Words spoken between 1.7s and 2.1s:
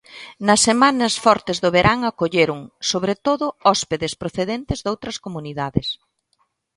verán